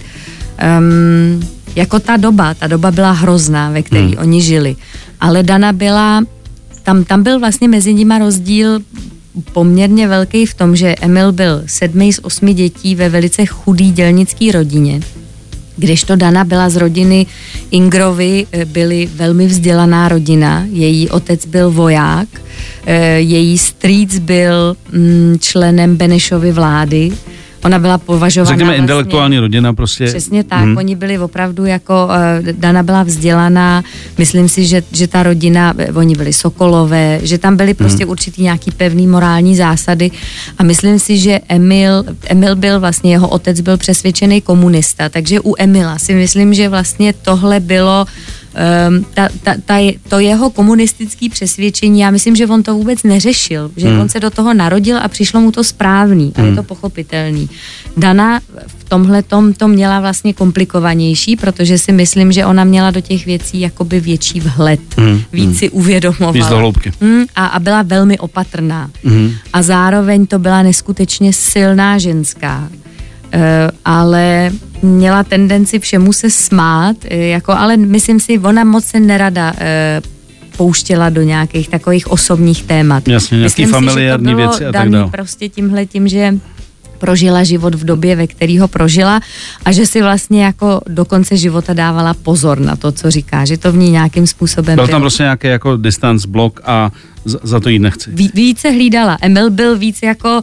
[0.79, 4.15] Um, jako ta doba, ta doba byla hrozná, ve které hmm.
[4.17, 4.75] oni žili.
[5.21, 6.23] Ale Dana byla,
[6.83, 8.79] tam, tam byl vlastně mezi nimi rozdíl
[9.53, 14.51] poměrně velký v tom, že Emil byl sedmý z osmi dětí ve velice chudý dělnický
[14.51, 15.01] rodině.
[15.77, 17.25] Když to Dana byla z rodiny
[17.71, 20.65] Ingrovi, eh, byly velmi vzdělaná rodina.
[20.71, 22.27] Její otec byl voják,
[22.85, 27.11] eh, její strýc byl mm, členem Benešovy vlády
[27.63, 30.06] ona byla považovaná Řekněme vlastně, intelektuální rodina prostě.
[30.06, 30.78] Přesně tak, hmm.
[30.78, 32.10] oni byli opravdu jako,
[32.41, 33.84] uh, Dana byla vzdělaná,
[34.17, 38.12] myslím si, že, že ta rodina, eh, oni byli Sokolové, že tam byly prostě hmm.
[38.12, 40.12] určitý nějaký pevný morální zásady
[40.58, 45.54] a myslím si, že Emil, Emil byl vlastně, jeho otec byl přesvědčený komunista, takže u
[45.58, 48.06] Emila si myslím, že vlastně tohle bylo
[48.53, 49.75] um, ta, ta, ta,
[50.09, 53.99] to jeho komunistické přesvědčení, já myslím, že on to vůbec neřešil, že hmm.
[53.99, 56.55] on se do toho narodil a přišlo mu to správný a je Hmm.
[56.55, 57.49] to pochopitelný.
[57.97, 63.01] Dana v tomhle tom to měla vlastně komplikovanější, protože si myslím, že ona měla do
[63.01, 65.21] těch věcí jakoby větší vhled, Hmm.
[65.33, 66.31] víc si uvědomovala.
[66.31, 66.91] Víc do hloubky.
[67.01, 68.89] Mm, a, a byla velmi opatrná.
[69.03, 69.31] Mhm.
[69.53, 72.69] A zároveň to byla neskutečně silná ženská.
[73.34, 79.00] E, ale měla tendenci všemu se smát, e, jako, ale myslím si, ona moc se
[79.00, 80.02] nerada e,
[80.58, 83.08] pouštěla do nějakých takových osobních témat.
[83.08, 85.12] Jasně, nějaký myslím si, že to familiární bylo věci a tak dále.
[85.12, 86.34] prostě tímhle tím, že
[87.00, 89.19] prožila život v době, ve který ho prožila
[89.65, 93.58] a že si vlastně jako do konce života dávala pozor na to, co říká, že
[93.58, 94.96] to v ní nějakým způsobem Byl bylo.
[94.96, 96.91] tam prostě nějaký jako distance blok a
[97.26, 98.12] za, za to jít nechci.
[98.13, 99.17] Ví, více hlídala.
[99.22, 100.41] Emil byl víc jako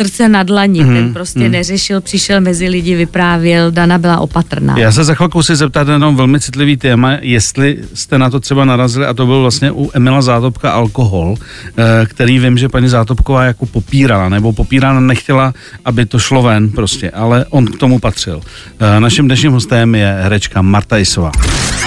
[0.00, 1.50] srdce na dlani, mm, ten prostě mm.
[1.50, 4.78] neřešil, přišel mezi lidi, vyprávěl, Dana byla opatrná.
[4.78, 8.40] Já se za chvilku si zeptat na jenom velmi citlivý téma, jestli jste na to
[8.40, 12.88] třeba narazili, a to byl vlastně u Emila Zátopka alkohol, eh, který vím, že paní
[12.88, 17.98] Zátopková jako popírala, nebo popírala, nechtěla, aby to šlo ven prostě, ale on k tomu
[17.98, 18.40] patřil.
[18.80, 21.32] Eh, Naším dnešním hostem je herečka Marta Isová.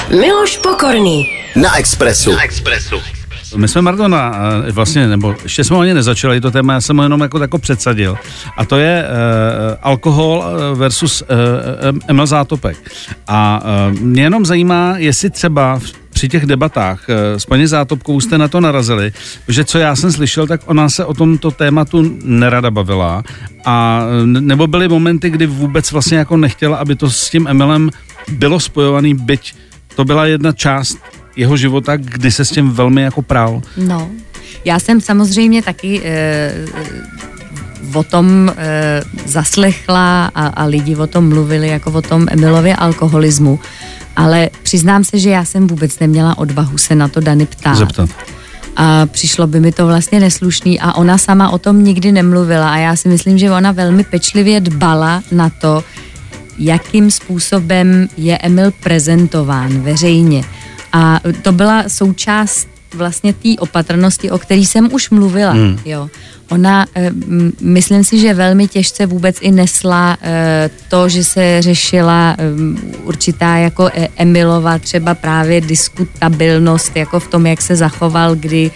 [0.09, 1.25] Miloš Pokorný.
[1.55, 2.31] Na Expressu.
[3.55, 4.31] My jsme Martona
[4.67, 7.57] eh, vlastně, nebo ještě jsme ani nezačali to téma, já jsem ho jenom jako, jako
[7.57, 8.17] předsadil.
[8.57, 10.43] A to je uh, alkohol
[10.75, 12.77] versus uh, Emil Zátopek.
[13.27, 13.61] A
[13.91, 17.05] uh, mě jenom zajímá, jestli třeba v- při těch debatách
[17.37, 19.11] s paní Zátopkou jste na to narazili,
[19.45, 23.23] protože co já jsem slyšel, tak ona se o tomto tématu nerada bavila
[23.65, 27.89] a nebo byly momenty, kdy vůbec vlastně jako nechtěla, aby to s tím Emilem
[28.31, 29.55] bylo spojovaný, byť
[29.95, 30.97] to byla jedna část
[31.35, 33.61] jeho života, kdy se s tím velmi jako prál.
[33.77, 34.09] No,
[34.65, 36.51] já jsem samozřejmě taky e,
[37.93, 43.59] o tom e, zaslechla a, a lidi o tom mluvili jako o tom Emilově alkoholismu,
[44.15, 47.75] ale přiznám se, že já jsem vůbec neměla odvahu se na to Dany ptát.
[47.75, 48.09] Zeptat.
[48.75, 52.77] A přišlo by mi to vlastně neslušný a ona sama o tom nikdy nemluvila a
[52.77, 55.83] já si myslím, že ona velmi pečlivě dbala na to,
[56.57, 60.43] jakým způsobem je Emil prezentován veřejně.
[60.93, 65.51] A to byla součást vlastně té opatrnosti, o který jsem už mluvila.
[65.51, 65.79] Hmm.
[65.85, 66.09] Jo.
[66.49, 67.11] Ona, eh,
[67.61, 72.43] myslím si, že velmi těžce vůbec i nesla eh, to, že se řešila eh,
[73.03, 78.71] určitá jako eh, Emilova třeba právě diskutabilnost jako v tom, jak se zachoval, kdy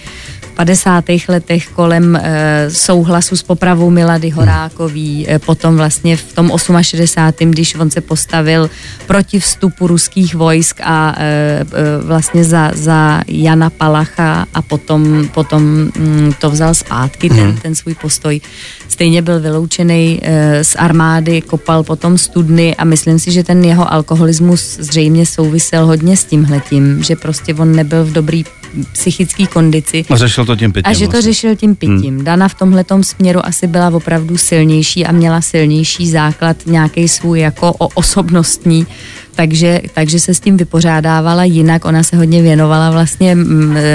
[0.58, 1.04] 50.
[1.28, 2.22] letech kolem e,
[2.70, 7.52] souhlasu s popravou Milady Horákový, e, potom vlastně v tom 68.
[7.52, 8.70] když on se postavil
[9.08, 11.65] proti vstupu ruských vojsk a e, e,
[12.02, 17.96] vlastně za, za Jana Palacha a potom, potom mm, to vzal zpátky, ten, ten svůj
[17.96, 18.41] postoj.
[18.88, 20.22] Stejně byl vyloučený
[20.62, 26.17] z armády, kopal potom studny a myslím si, že ten jeho alkoholismus zřejmě souvisel hodně
[26.17, 28.43] s tímhletím, že prostě on nebyl v dobrý
[28.91, 30.06] psychické kondici.
[30.10, 30.91] A řešil to tím pitím.
[30.91, 31.34] A že to vlastně.
[31.34, 32.15] řešil tím pitím.
[32.15, 32.23] Hmm.
[32.23, 37.73] Dana v tomhletom směru asi byla opravdu silnější a měla silnější základ nějaký svůj jako
[37.77, 38.88] o osobnostní,
[39.36, 41.86] takže, takže se s tím vypořádávala jinak.
[41.86, 43.38] Ona se hodně věnovala vlastně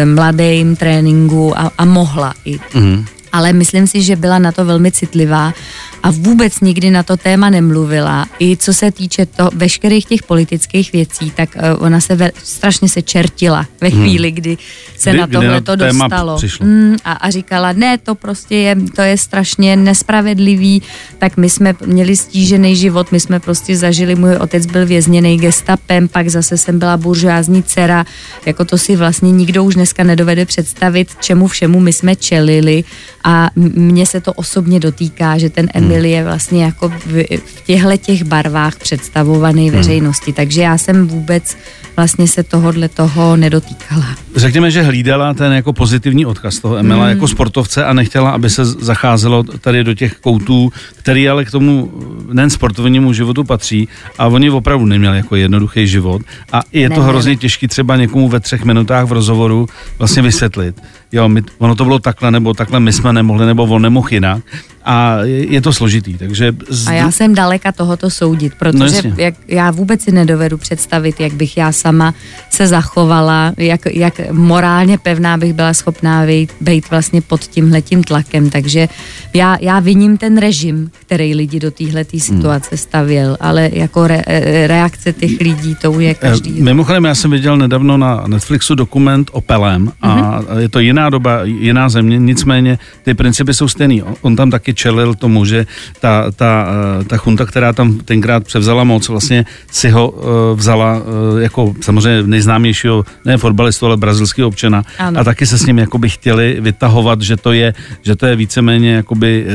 [0.05, 2.59] mladým tréninku a, a mohla i.
[2.75, 3.05] Mhm.
[3.33, 5.55] Ale myslím si, že byla na to velmi citlivá
[6.03, 8.27] a vůbec nikdy na to téma nemluvila.
[8.41, 12.89] I co se týče to, veškerých těch politických věcí, tak uh, ona se ve, strašně
[12.89, 14.59] se čertila ve chvíli, kdy
[14.99, 16.37] se Kdy- na tohle to dostalo.
[16.37, 16.67] přišlo.
[16.67, 20.83] Mm, a, a říkala, ne, to prostě je, to je strašně nespravedlivý,
[21.19, 26.09] tak my jsme měli stížený život, my jsme prostě zažili, můj otec byl vězněný gestapem,
[26.09, 28.07] pak zase jsem byla buržoázní dcera,
[28.47, 32.85] jako to si vlastně nikdo už dneska nedovede představit, čemu všemu my jsme čelili
[33.25, 37.97] a mně se to osobně dotýká, že ten Emil je vlastně jako v, v těchto
[37.97, 41.57] těch barvách představovaný veřejnosti, takže já jsem vůbec
[41.97, 44.07] vlastně se tohodle toho nedotýkala.
[44.37, 47.11] Řekněme, že hlídala ten jako pozitivní odkaz toho Emila mm.
[47.11, 51.93] jako sportovce a nechtěla, aby se zacházelo tady do těch koutů, který ale k tomu
[52.33, 57.09] nejen sportovnímu životu patří a oni opravdu neměli jako jednoduchý život a je to Neměli.
[57.09, 60.83] hrozně těžký třeba někomu ve třech minutách v rozhovoru vlastně vysvětlit.
[61.13, 64.43] Jo, my, ono to bylo takhle, nebo takhle my jsme nemohli, nebo on nemohl jinak.
[64.85, 66.53] a je, je to složitý, takže...
[66.69, 66.89] Z...
[66.89, 69.15] A já jsem daleka tohoto soudit, No protože jasně.
[69.17, 72.15] jak, já vůbec si nedovedu představit, jak bych já sama
[72.51, 78.51] se zachovala, jak, jak morálně pevná bych byla schopná být, být vlastně pod tímhletím tlakem,
[78.51, 78.89] takže
[79.35, 82.21] já, já viním ten režim, který lidi do téhle Hmm.
[82.21, 86.55] situace stavěl, ale jako re, eh, reakce těch lidí, to je každý.
[86.59, 90.59] Eh, Mimochodem, já jsem viděl nedávno na Netflixu dokument o Pelem a Mhm.
[90.59, 94.03] je to jiná doba, jiná země, nicméně ty principy jsou stejný.
[94.21, 95.67] On, tam taky čelil tomu, že
[96.01, 96.67] ta, ta,
[97.01, 100.23] eh, ta chunta, která tam tenkrát převzala moc, vlastně si ho uh,
[100.55, 105.21] vzala uh, jako samozřejmě nejznámějšího, ne fotbalistu, ale brazilského občana Ano.
[105.21, 108.93] a taky se s ním jakoby chtěli vytahovat, že to je, že to je víceméně
[108.95, 109.47] jakoby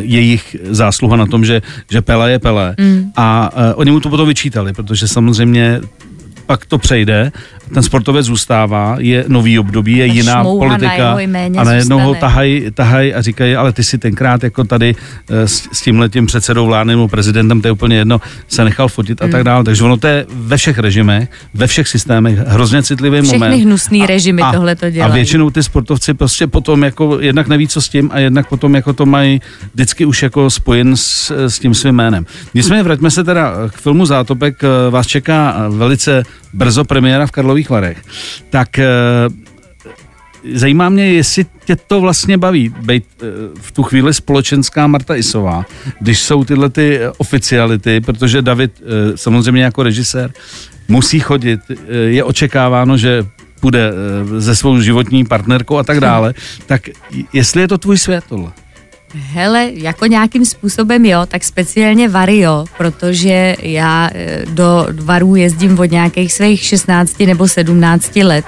[0.00, 3.12] jejich zásluha na tom, že, že Pele je Pele Mm.
[3.16, 5.80] a oni mu to potom vyčítali, protože samozřejmě
[6.50, 7.32] pak to přejde,
[7.74, 11.16] ten sportovec zůstává, je nový období, je jiná politika
[11.56, 12.20] a najednou ho zůstane.
[12.20, 14.94] tahaj, tahaj a říkají, ale ty si tenkrát jako tady
[15.30, 19.22] eh, s, s tímhletím předsedou vlády nebo prezidentem, to je úplně jedno, se nechal fotit
[19.22, 19.32] a Hmm.
[19.32, 19.64] tak dále.
[19.64, 23.62] Takže ono to je ve všech režimech, ve všech systémech hrozně citlivý Všechny moment.
[23.62, 25.12] hnusný režimy tohle to A dělají.
[25.14, 28.92] většinou ty sportovci prostě potom jako jednak neví, co s tím a jednak potom jako
[28.92, 29.40] to mají
[29.74, 32.26] vždycky už jako spojen s, s tím svým jménem.
[32.54, 34.64] Nicméně vraťme se teda k filmu Zátopek.
[34.64, 38.02] Eh, Vás čeká velice brzo premiéra v Karlových Varech.
[38.50, 38.86] Tak eh,
[40.54, 43.26] zajímá mě, jestli tě to vlastně baví, být eh,
[43.60, 45.64] v tu chvíli společenská Marta Isová,
[46.00, 50.32] když jsou tyhle ty eh, oficiality, protože David eh, samozřejmě jako režisér
[50.88, 53.26] musí chodit, eh, je očekáváno, že
[53.60, 53.92] půjde
[54.36, 56.34] eh, se svou životní partnerkou a tak dále,
[56.66, 56.88] tak
[57.32, 58.52] jestli je to tvůj svět tohle?
[59.14, 65.78] Hele, jako nějakým způsobem jo, tak speciálně Vary jo, protože já eh, do Varů jezdím
[65.78, 68.44] od nějakých svých 16 nebo 17 let.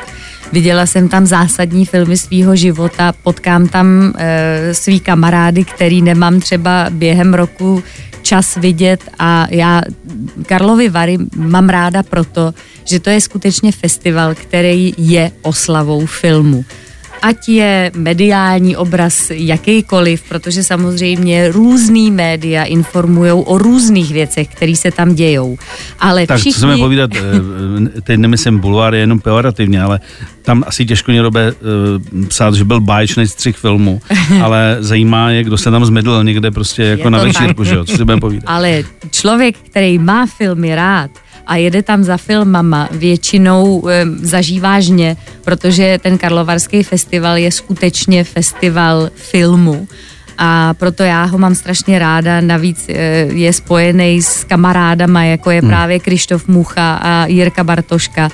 [0.53, 6.87] Viděla jsem tam zásadní filmy svýho života, potkám tam e, svý kamarády, který nemám třeba
[6.91, 7.83] během roku
[8.23, 9.83] čas vidět a já
[10.47, 16.65] Karlovy Vary mám ráda proto, že to je skutečně festival, který je oslavou filmu
[17.23, 24.91] ať je mediální obraz jakýkoliv, protože samozřejmě různý média informují o různých věcech, které se
[24.91, 25.59] tam dějou.
[26.01, 26.53] Ale Tak všichni...
[26.53, 30.01] co chceme povídat, eh, teď nemyslím bulvár, je jenom pejorativně, ale
[30.43, 34.01] tam asi těžko někdo uh, psát, že byl báječný střih filmu,
[34.43, 37.97] ale zajímá je, kdo se tam zmedl někde prostě jako na večírku, že jo, co
[37.97, 38.45] si budeme povídat.
[38.47, 41.11] Ale člověk, který má filmy rád
[41.47, 43.91] a jede tam za filmama, většinou um,
[44.23, 49.89] zažívá žně, protože ten Karlovarský festival je skutečně festival filmu.
[50.39, 52.95] A proto já ho mám strašně ráda, navíc eh,
[53.33, 58.29] je spojený s kamarádama, jako je právě Krištof Mucha a Jirka Bartoška.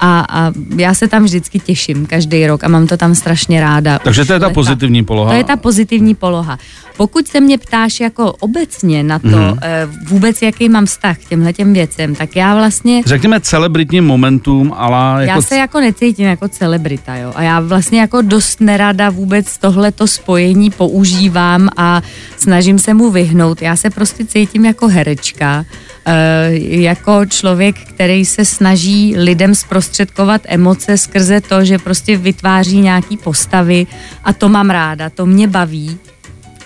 [0.00, 3.98] A, a já se tam vždycky těším každý rok a mám to tam strašně ráda.
[3.98, 4.54] Takže to je ta Leta.
[4.54, 5.30] pozitivní poloha.
[5.30, 6.58] To je ta pozitivní poloha.
[6.96, 9.36] Pokud se mě ptáš jako obecně na to, Mhm.
[9.38, 9.88] mm-hmm.
[10.08, 15.26] vůbec jaký mám vztah k těmhle těm věcem, tak já vlastně Řekněme celebritním momentům, ale
[15.26, 17.32] jako já se jako necítím jako celebrita, jo.
[17.34, 22.02] A já vlastně jako dost nerada vůbec tohleto spojení používám a
[22.36, 23.62] snažím se mu vyhnout.
[23.62, 25.64] Já se prostě cítím jako herečka,
[26.60, 33.86] jako člověk, který se snaží lidem zprostředkovat emoce skrze to, že prostě vytváří nějaký postavy
[34.24, 35.98] a to mám ráda, to mě baví.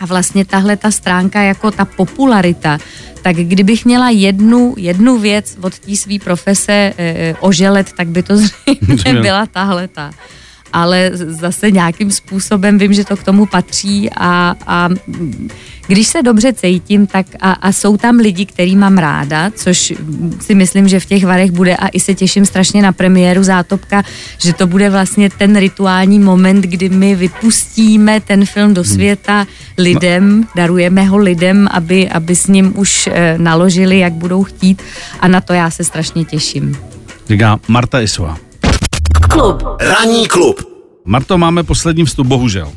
[0.01, 2.79] A vlastně tahle ta stránka jako ta popularita,
[3.23, 8.37] tak kdybych měla jednu, jednu věc od té své profese e, oželet, tak by to
[8.81, 10.11] zřejmě byla tahle ta.
[10.73, 14.89] Ale zase nějakým způsobem vím, že to k tomu patří a, a
[15.87, 19.93] když se dobře cítím, tak a, a jsou tam lidi, který mám ráda, což
[20.41, 24.03] si myslím, že v těch varech bude a i se těším strašně na premiéru Zátopka,
[24.39, 29.47] že to bude vlastně ten rituální moment, kdy my vypustíme ten film do světa
[29.79, 34.83] lidem, darujeme ho lidem, aby, aby s ním už eh, naložili, jak budou chtít
[35.21, 36.77] a na to já se strašně těším.
[37.29, 38.52] říká Marta Isová.
[39.21, 39.63] Klub.
[39.81, 40.61] Ranní klub.
[41.05, 42.69] Marto, máme poslední vstup, bohužel.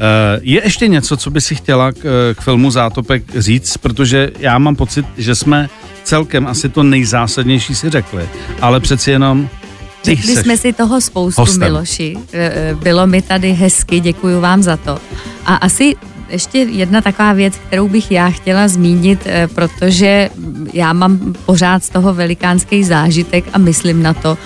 [0.00, 1.96] Eh, Je ještě něco, co by si chtěla k,
[2.30, 5.68] eh, k filmu Zátopek říct, protože já mám pocit, že jsme
[6.04, 8.28] celkem asi to nejzásadnější si řekli,
[8.60, 9.48] ale přeci jenom
[10.02, 11.60] ty Řekli jsme si toho spoustu, hostem.
[11.60, 12.16] Miloši.
[12.32, 14.98] E, e, Bylo mi tady hezky, děkuji vám za to.
[15.46, 15.96] A asi
[16.28, 20.30] ještě jedna taková věc, kterou bych já chtěla zmínit, protože
[20.72, 24.38] já mám pořád z toho velikánský zážitek a myslím na to.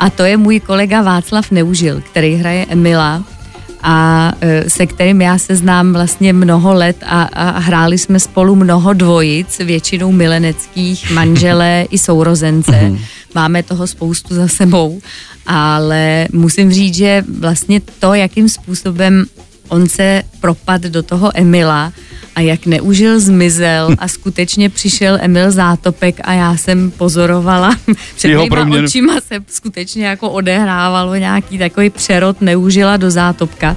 [0.00, 3.24] A to je můj kolega Václav Neužil, který hraje Emila
[3.82, 8.56] a e, se kterým já se znám vlastně mnoho let a, a hráli jsme spolu
[8.56, 12.92] mnoho dvojic, většinou mileneckých, manželé i sourozence.
[13.34, 15.00] Máme toho spoustu za sebou,
[15.46, 19.26] ale musím říct, že vlastně to, jakým způsobem
[19.70, 21.92] on se propad do toho Emila
[22.34, 27.76] a jak neužil zmizel a skutečně přišel Emil Zátopek a já jsem pozorovala,
[28.16, 28.86] před Jeho mýma proměnu.
[28.86, 33.76] očima se skutečně jako odehrávalo nějaký takový přerod neužila do Zátopka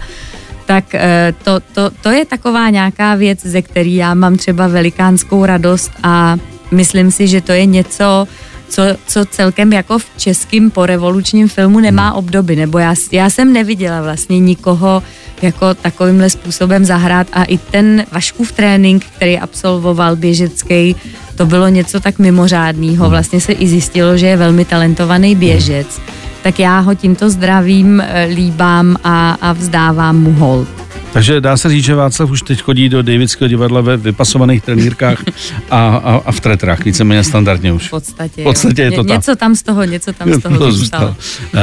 [0.65, 5.45] tak eh, to, to, to je taková nějaká věc, ze který já mám třeba velikánskou
[5.45, 6.37] radost a
[6.71, 8.27] myslím si, že to je něco,
[8.69, 14.01] co, co celkem jako v českém porevolučním filmu nemá obdoby, nebo já, já jsem neviděla
[14.01, 15.03] vlastně nikoho
[15.41, 20.95] jako takovýmhle způsobem zahrát a i ten Vaškův trénink, který absolvoval běžecký,
[21.35, 23.09] to bylo něco tak mimořádného.
[23.09, 26.01] Vlastně se i zjistilo, že je velmi talentovaný běžec.
[26.43, 30.82] Tak já ho tímto zdravím, eh, líbám a, a vzdávám mu hold.
[31.13, 35.23] Takže dá se říct, že Václav už teď chodí do Davidského divadla ve vypasovaných trenýrkách
[35.69, 37.87] a, a, a v tretrách, víceméně standardně už.
[37.87, 38.85] V podstatě, V podstatě jo.
[38.85, 39.17] je to Ně, tak.
[39.17, 41.15] Něco tam z toho, něco tam z toho To zůstalo.
[41.53, 41.59] Eh,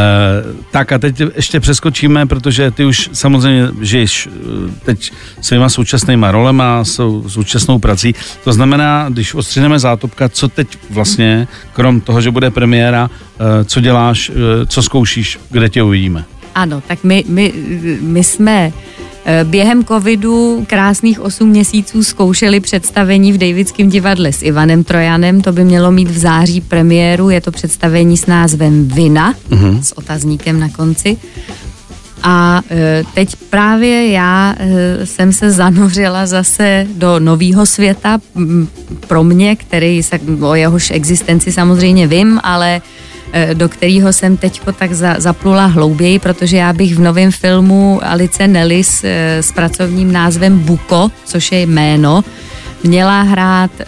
[0.71, 6.85] tak a teď ještě přeskočíme, protože ty už samozřejmě žiješ eh, teď svýma současnýma rolema,
[6.85, 8.15] sou, současnou prací.
[8.45, 13.81] To znamená, když ostřineme zátopka, co teď vlastně, krom toho, že bude premiéra, eh, co
[13.81, 16.25] děláš, eh, co zkoušíš, kde tě uvidíme?
[16.55, 17.53] Ano, tak my, my,
[18.01, 18.73] my jsme
[19.45, 25.41] během covidu krásných 8 měsíců zkoušeli představení v Davidském divadle s Ivanem Trojanem.
[25.41, 27.31] To by mělo mít v září premiéru.
[27.31, 29.81] Je to představení s názvem Vina, uh-huh.
[29.83, 31.17] s otazníkem na konci.
[32.23, 38.19] A e, teď právě já e, jsem se zanořila zase do nového světa
[39.07, 42.83] pro mě, který se, o jehož existenci samozřejmě vím, ale
[43.55, 48.49] do kterého jsem teďko tak za, zaplula hlouběji, protože já bych v novém filmu Alice
[48.49, 52.25] Nellis e, s pracovním názvem Buko, což je jméno,
[52.83, 53.87] měla hrát e,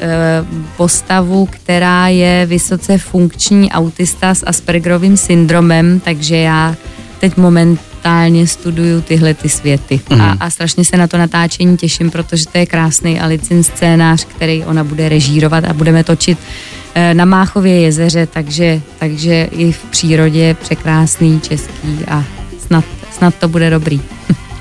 [0.76, 6.76] postavu, která je vysoce funkční autista s Aspergerovým syndromem, takže já
[7.20, 10.00] teď momentálně studuju tyhle ty světy.
[10.10, 10.20] Mm.
[10.20, 14.64] A, a strašně se na to natáčení těším, protože to je krásný Alicin scénář, který
[14.64, 16.81] ona bude režírovat a budeme točit eh,
[17.12, 22.24] na Máchově jezeře, takže, takže i v přírodě překrásný český a
[22.66, 24.00] snad, snad to bude dobrý.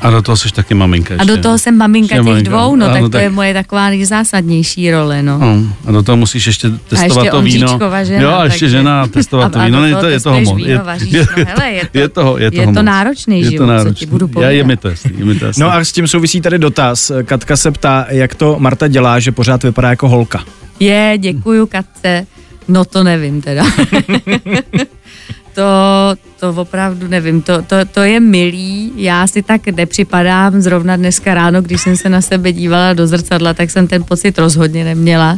[0.01, 1.13] A do toho jsi taky maminka.
[1.17, 1.59] A do ještě, toho ne?
[1.59, 2.49] jsem maminka Ještě těch maminka.
[2.51, 5.37] dvou, no Ano, tak to tak- je moje taková nejzásadnější role, no.
[5.39, 7.79] No, a do toho musíš ještě testovat ještě to víno.
[8.03, 9.77] Žena, jo, a ještě takže- žena a testovat to A- a víno.
[9.77, 10.59] do Ne, toho to, je toho moc.
[10.59, 14.07] no, je to- je toho, je je to náročný je to život, co ti náročný.
[14.07, 14.67] budu Já, je povídat.
[14.67, 15.61] mi to jasný, je mi to jasný.
[15.61, 17.11] No a s tím souvisí tady dotaz.
[17.23, 20.43] Katka se ptá, jak to Marta dělá, že pořád vypadá jako holka.
[20.79, 22.25] Je, děkuju Katce.
[22.67, 23.63] No to nevím teda.
[25.53, 25.61] to,
[26.39, 31.61] to opravdu nevím, to, to, to je milý, já si tak nepřipadám, zrovna dneska ráno,
[31.61, 35.37] když jsem se na sebe dívala do zrcadla, tak jsem ten pocit rozhodně neměla,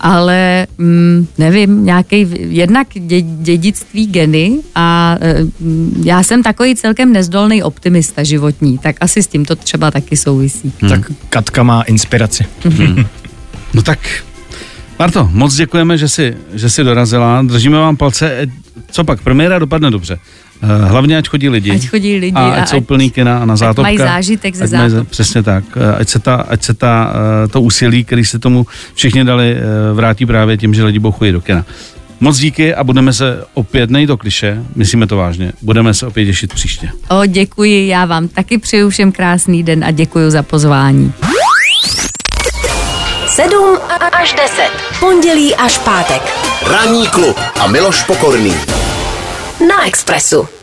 [0.00, 7.12] ale mm, nevím, nějaký jednak dě, dědictví geny a e, mm, já jsem takový celkem
[7.12, 10.72] nezdolný optimista životní, tak asi s tím to třeba taky souvisí.
[10.80, 10.90] Hmm.
[10.90, 12.44] Tak Katka má inspiraci.
[13.74, 13.98] No tak,
[14.98, 17.42] Marto, moc děkujeme, že jsi, že jsi dorazila.
[17.42, 18.46] Držíme vám palce.
[18.90, 19.22] Co pak?
[19.22, 20.18] Premiéra dopadne dobře.
[20.62, 21.70] Eh, Hlavně, ať chodí lidi.
[21.72, 23.82] Ať chodí lidi a a ať jsou ať- plný kina a na zátovka.
[23.82, 25.10] mají zážitek ze ať mají zátopka.
[25.10, 25.64] Přesně tak.
[25.76, 27.12] Eh, Ať se, ta, ať se ta,
[27.44, 31.12] eh, to úsilí, který se tomu všichni dali, eh, vrátí právě tím, že lidi budou
[31.12, 31.64] chodit do kina.
[32.20, 36.24] Moc díky a budeme se opět, nejde to kliše, myslíme to vážně, budeme se opět
[36.24, 36.90] těšit příště.
[37.08, 41.12] O, děkuji, já vám taky přeju všem krásný den a děkuji za pozvání.
[43.28, 43.78] 7
[44.12, 44.70] až 10.
[45.00, 46.22] Pondělí až pátek.
[46.70, 48.54] Ranní klub a Miloš Pokorný.
[49.60, 50.57] Na Expressu.